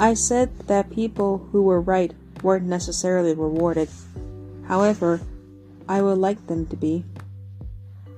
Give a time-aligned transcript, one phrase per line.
[0.00, 3.90] I said that people who were right weren't necessarily rewarded.
[4.66, 5.20] However,
[5.86, 7.04] I would like them to be.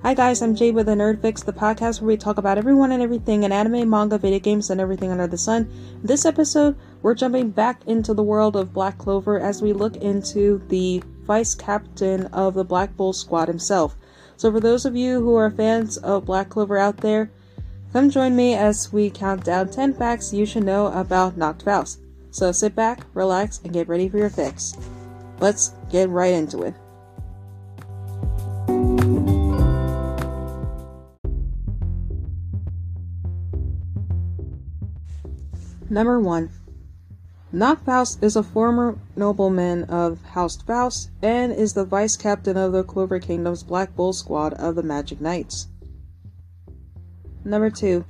[0.04, 2.92] Hi guys, I'm Jade with the Nerd Fix, the podcast where we talk about everyone
[2.92, 5.68] and everything in anime, manga, video games, and everything under the sun.
[6.04, 10.62] This episode, we're jumping back into the world of Black Clover as we look into
[10.68, 13.96] the vice captain of the Black Bull Squad himself.
[14.36, 17.32] So, for those of you who are fans of Black Clover out there,
[17.92, 22.00] come join me as we count down 10 facts you should know about Nacht Faust.
[22.30, 24.74] So, sit back, relax, and get ready for your fix.
[25.38, 26.74] Let's get right into it.
[35.90, 36.48] Number 1.
[37.52, 42.72] Nacht Faust is a former nobleman of House Faust and is the vice captain of
[42.72, 45.68] the Clover Kingdom's Black Bull Squad of the Magic Knights.
[47.44, 48.04] Number 2.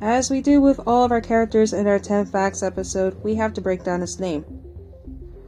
[0.00, 3.54] As we do with all of our characters in our 10 Facts episode, we have
[3.54, 4.44] to break down his name.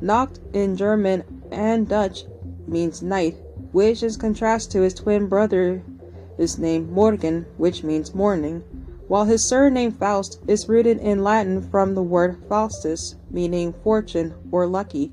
[0.01, 2.25] Nacht in German and Dutch
[2.67, 3.37] means night,
[3.73, 5.83] which is contrast to his twin brother,
[6.37, 8.63] his name Morgen, which means morning
[9.09, 14.67] while his surname Faust is rooted in Latin from the word Faustus, meaning fortune or
[14.67, 15.07] lucky.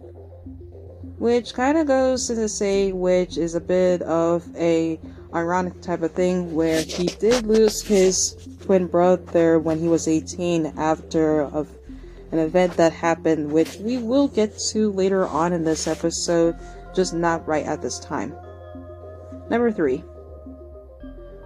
[1.18, 5.00] Which kind of goes to say, which is a bit of a
[5.36, 10.74] ironic type of thing, where he did lose his twin brother when he was 18
[10.78, 11.70] after of
[12.32, 16.56] an event that happened, which we will get to later on in this episode,
[16.94, 18.36] just not right at this time.
[19.50, 20.04] Number 3.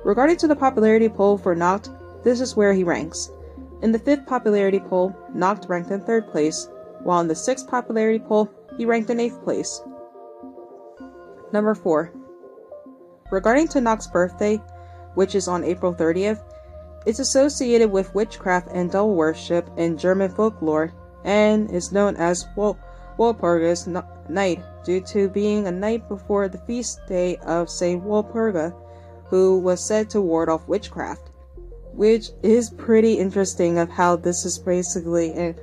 [0.06, 1.90] Regarding to the popularity poll for Nacht,
[2.24, 3.30] this is where he ranks.
[3.81, 6.70] In the fifth popularity poll, Nacht ranked in third place,
[7.03, 9.81] while in the sixth popularity poll, he ranked in eighth place.
[11.52, 12.14] Number 4.
[13.31, 14.58] Regarding to Nacht's birthday,
[15.16, 16.41] which is on April 30th,
[17.05, 22.80] it's associated with witchcraft and devil worship in German folklore and is known as Wal-
[23.17, 23.88] Walpurgis
[24.29, 28.73] night due to being a night before the feast day of Saint Walpurga,
[29.25, 31.29] who was said to ward off witchcraft
[32.00, 35.53] which is pretty interesting of how this is basically in,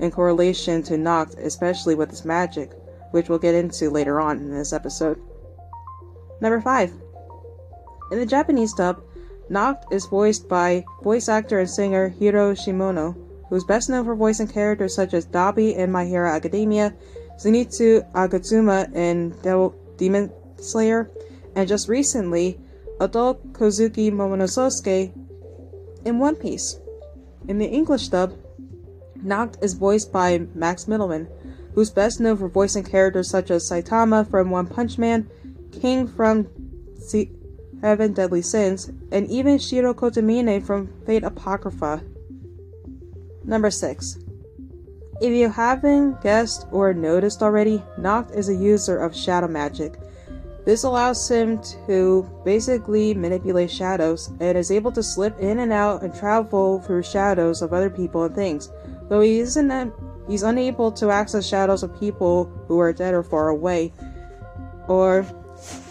[0.00, 2.72] in correlation to Nacht, especially with his magic,
[3.12, 5.16] which we'll get into later on in this episode.
[6.40, 6.92] Number 5.
[8.10, 9.02] In the Japanese dub,
[9.48, 13.16] Nacht is voiced by voice actor and singer Hiro Shimono,
[13.48, 16.94] who's best known for voicing characters such as Dabi in My Hero Academia,
[17.38, 21.10] Zenitsu Agatsuma in Devil Demon Slayer,
[21.54, 22.58] and just recently,
[23.00, 25.12] adult Kozuki Momonosuke
[26.04, 26.78] in One Piece.
[27.48, 28.34] In the English dub,
[29.22, 31.28] Nacht is voiced by Max Mittelman,
[31.74, 35.28] who's best known for voicing characters such as Saitama from One Punch Man,
[35.72, 36.48] King from
[37.86, 42.02] Seven Deadly Sins, and even Shiro Kotomine from Fate Apocrypha.
[43.44, 44.18] Number 6.
[45.20, 50.00] If you haven't guessed or noticed already, Nacht is a user of shadow magic,
[50.64, 56.02] this allows him to basically manipulate shadows and is able to slip in and out
[56.02, 58.68] and travel through shadows of other people and things.
[59.08, 59.92] Though he isn't
[60.26, 63.92] he's unable to access shadows of people who are dead or far away
[64.88, 65.24] or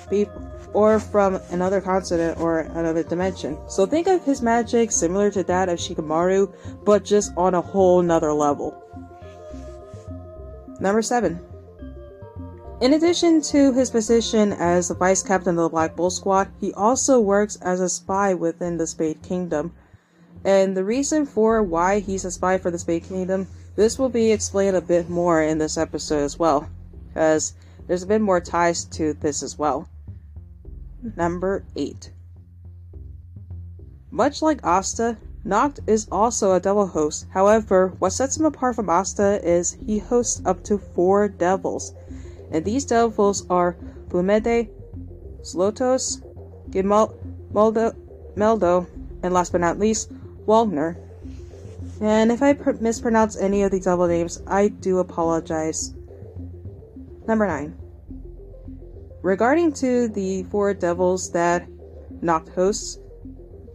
[0.09, 0.44] people
[0.75, 3.57] or from another continent or another dimension.
[3.69, 6.53] So think of his magic similar to that of Shikamaru,
[6.83, 8.75] but just on a whole nother level.
[10.81, 11.39] Number 7.
[12.81, 16.73] In addition to his position as the vice captain of the Black Bull Squad, he
[16.73, 19.71] also works as a spy within the Spade Kingdom.
[20.43, 23.47] And the reason for why he's a spy for the Spade Kingdom,
[23.77, 26.69] this will be explained a bit more in this episode as well,
[27.07, 27.53] because
[27.87, 29.87] there's a bit more ties to this as well.
[31.15, 32.11] Number 8.
[34.11, 37.27] Much like Asta, Nacht is also a devil host.
[37.31, 41.93] However, what sets him apart from Asta is he hosts up to four devils
[42.51, 43.75] and these devils are
[44.07, 44.69] Blumede,
[45.41, 46.21] Slotos,
[46.69, 47.95] Gimoldo,
[48.35, 48.87] Meldo,
[49.23, 50.11] and last but not least,
[50.45, 50.97] Waldner.
[52.01, 55.93] And if I pr- mispronounce any of these devil names, I do apologize.
[57.27, 57.75] Number 9.
[59.25, 61.67] Regarding to the four devils that
[62.21, 62.99] Nacht hosts,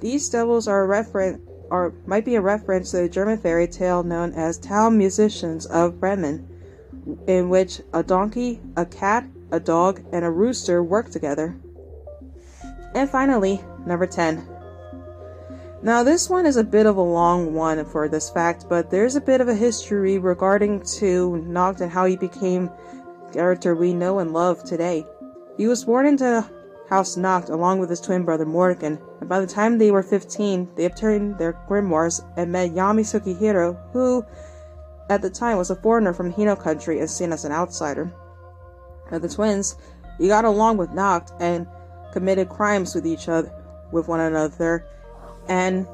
[0.01, 1.41] these devils are a reference
[1.73, 5.99] or might be a reference to the German fairy tale known as Town Musicians of
[5.99, 6.47] Bremen
[7.27, 11.57] in which a donkey, a cat, a dog, and a rooster work together.
[12.95, 14.47] And finally, number 10.
[15.83, 19.17] Now, this one is a bit of a long one for this fact, but there's
[19.17, 22.71] a bit of a history regarding to Nacht and how he became
[23.33, 25.05] character we know and love today.
[25.61, 26.43] He was born into
[26.89, 30.71] House Nacht along with his twin brother Morgen, and by the time they were 15,
[30.75, 34.25] they obtained their grimoires and met Yami Sukehiro, who
[35.11, 38.11] at the time was a foreigner from Hino country and seen as an outsider.
[39.13, 39.77] Now, the twins,
[40.17, 41.67] he got along with Nacht and
[42.11, 43.53] committed crimes with each other,
[43.93, 44.87] with one another,
[45.47, 45.87] and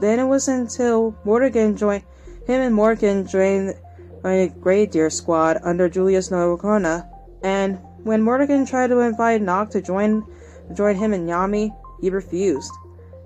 [0.00, 2.02] then it was until Morgen joined
[2.48, 3.76] him and Morgen joined
[4.24, 7.08] a Grey Deer squad under Julius Novachrono,
[7.44, 10.24] and when Morgen tried to invite Nacht to join
[10.74, 12.70] join him and Yami, he refused.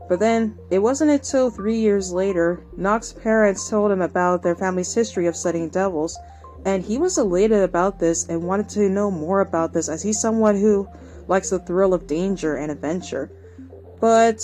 [0.08, 4.94] But then, it wasn't until three years later, Nacht's parents told him about their family's
[4.94, 6.18] history of studying devils,
[6.64, 10.18] and he was elated about this and wanted to know more about this as he's
[10.18, 10.88] someone who
[11.28, 13.30] likes the thrill of danger and adventure.
[14.00, 14.40] But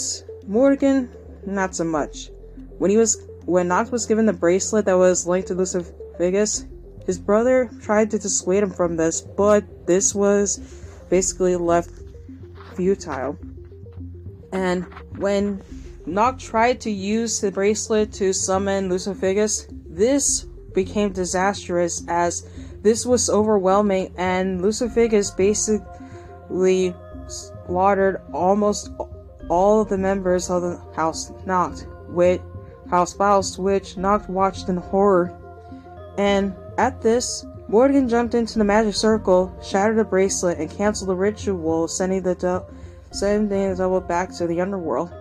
[0.47, 1.11] Morgen,
[1.47, 2.31] not so much.
[2.77, 6.67] When he was when Nacht was given the bracelet that was linked to Lucifugus,
[7.06, 10.58] his brother tried to dissuade him from this, but this was
[11.08, 11.91] basically left
[12.75, 13.38] futile.
[14.53, 14.85] And
[15.17, 15.62] when
[16.05, 20.44] Nacht tried to use the bracelet to summon Lucifugus, this
[20.75, 22.47] became disastrous as
[22.82, 26.94] this was overwhelming and Lucifugus basically
[27.29, 28.91] slaughtered almost
[29.49, 32.41] all of the members of the House Nacht, with
[32.91, 35.37] House Faust, which Nacht watched in horror.
[36.19, 41.17] And at this, Morgen jumped into the magic circle, shattered the bracelet, and canceled the
[41.17, 42.64] ritual, sending the
[43.11, 45.12] sending the devil back to the underworld,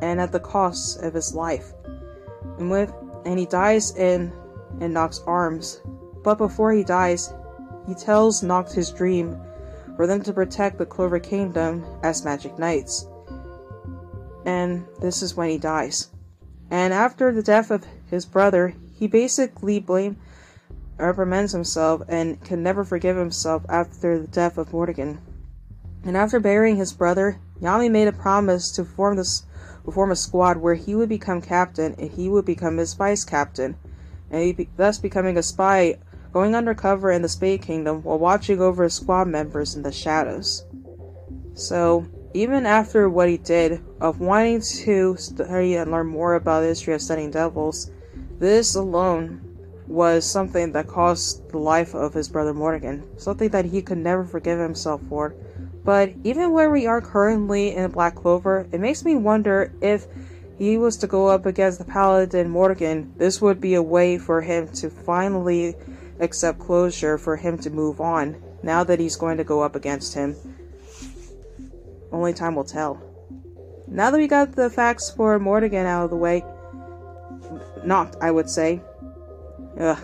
[0.00, 1.72] and at the cost of his life.
[2.58, 2.92] And with
[3.24, 4.32] and he dies in
[4.80, 5.80] in Nacht's arms.
[6.22, 7.32] But before he dies,
[7.86, 9.40] he tells Nacht his dream
[9.96, 13.06] for them to protect the Clover Kingdom as Magic Knights.
[14.46, 16.08] And this is when he dies.
[16.70, 20.16] And after the death of his brother, he basically blames
[20.98, 25.20] reprimands himself and can never forgive himself after the death of Morgen.
[26.04, 29.44] And after burying his brother, Yami made a promise to form this
[29.90, 33.76] form a squad where he would become captain and he would become his vice captain,
[34.30, 35.98] and be, thus becoming a spy,
[36.32, 40.64] going undercover in the Spade Kingdom while watching over his squad members in the shadows.
[41.54, 46.68] So, even after what he did of wanting to study and learn more about the
[46.68, 47.90] history of studying devils,
[48.38, 49.51] this alone
[49.92, 54.24] was something that cost the life of his brother Morgen, something that he could never
[54.24, 55.34] forgive himself for.
[55.84, 60.06] But even where we are currently in Black Clover, it makes me wonder if
[60.58, 64.40] he was to go up against the Paladin Morgen, this would be a way for
[64.40, 65.74] him to finally
[66.20, 70.14] accept closure for him to move on, now that he's going to go up against
[70.14, 70.36] him.
[72.10, 73.02] Only time will tell.
[73.88, 76.44] Now that we got the facts for Morgen out of the way,
[77.84, 78.80] not, I would say.
[79.82, 79.98] Ugh,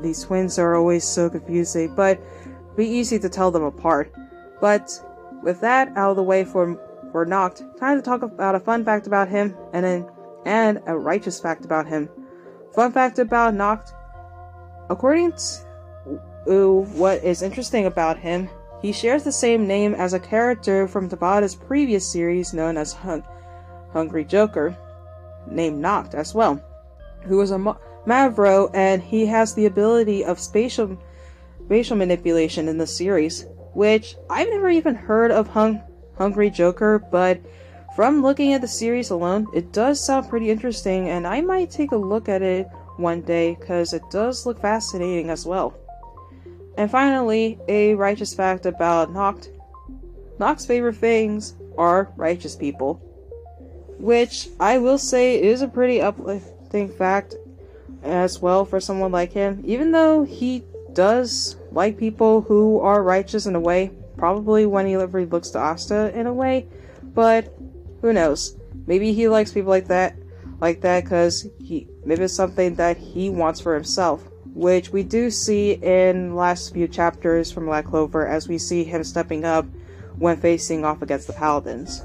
[0.00, 2.20] these twins are always so confusing, but
[2.76, 4.12] be easy to tell them apart.
[4.60, 4.90] But
[5.42, 6.80] with that out of the way for
[7.12, 10.06] for Nacht, time to talk about a fun fact about him and an
[10.44, 12.08] and a righteous fact about him.
[12.72, 13.92] Fun fact about Nacht.
[14.88, 18.48] According to uh, what is interesting about him,
[18.80, 23.24] he shares the same name as a character from Tabata's previous series known as Hun-
[23.92, 24.76] Hungry Joker,
[25.50, 26.62] named Nacht as well,
[27.22, 27.76] who was a Ma-
[28.06, 30.96] Mavro and he has the ability of spatial
[31.64, 35.82] spatial manipulation in the series which I've never even heard of Hung-
[36.16, 37.38] Hungry Joker, but
[37.94, 41.92] from looking at the series alone, it does sound pretty interesting, and I might take
[41.92, 45.74] a look at it one day because it does look fascinating as well.
[46.78, 49.50] And finally, a righteous fact about Nacht.
[50.38, 52.94] Nacht's favorite things are righteous people,
[53.98, 57.34] which I will say is a pretty uplifting fact
[58.06, 63.46] as well for someone like him, even though he does like people who are righteous
[63.46, 66.66] in a way, probably when he looks to Asta in a way,
[67.02, 67.54] but
[68.00, 68.56] who knows?
[68.86, 70.16] Maybe he likes people like that,
[70.60, 74.22] like that, because he maybe it's something that he wants for himself,
[74.54, 79.04] which we do see in last few chapters from Black Clover as we see him
[79.04, 79.66] stepping up
[80.18, 82.02] when facing off against the Paladins.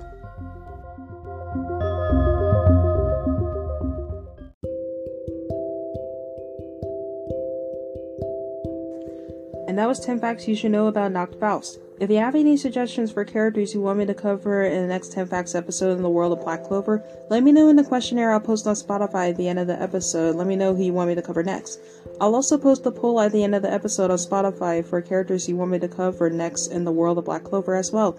[9.91, 11.77] Was 10 facts you should know about Nacht Faust.
[11.99, 15.11] If you have any suggestions for characters you want me to cover in the next
[15.11, 18.31] 10 facts episode in the world of Black Clover, let me know in the questionnaire
[18.31, 20.37] I'll post on Spotify at the end of the episode.
[20.37, 21.81] Let me know who you want me to cover next.
[22.21, 25.49] I'll also post a poll at the end of the episode on Spotify for characters
[25.49, 28.17] you want me to cover next in the world of Black Clover as well.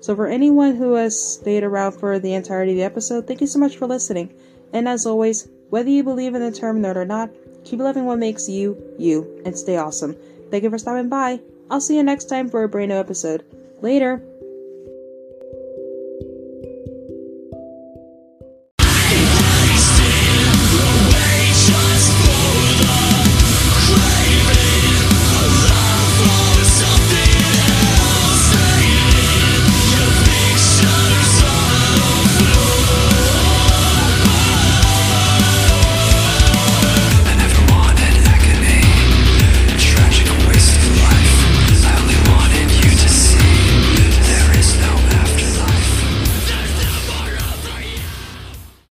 [0.00, 3.46] So for anyone who has stayed around for the entirety of the episode, thank you
[3.46, 4.32] so much for listening.
[4.72, 7.28] And as always, whether you believe in the term nerd or not,
[7.64, 10.16] keep loving what makes you, you, and stay awesome.
[10.50, 11.40] Thank you for stopping by.
[11.70, 13.44] I'll see you next time for a brand new episode.
[13.80, 14.22] Later.